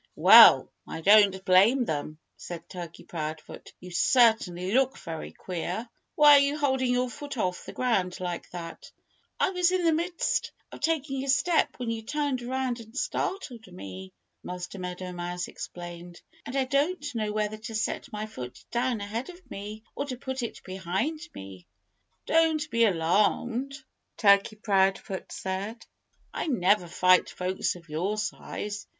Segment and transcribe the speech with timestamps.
[0.15, 3.71] "Well, I don't blame them," said Turkey Proudfoot.
[3.79, 5.87] "You certainly look very queer.
[6.15, 8.89] Why are you holding your foot off the ground like that?"
[9.39, 13.71] "I was in the midst of taking a step when you turned around and startled
[13.71, 14.11] me,"
[14.41, 16.19] Master Meadow Mouse explained.
[16.47, 20.17] "And I don't know whether to set my foot down ahead of me, or to
[20.17, 21.67] put it behind me."
[22.25, 23.75] "Don't be alarmed!"
[24.17, 25.85] Turkey Proudfoot said.
[26.33, 28.87] "I never fight folks of your size.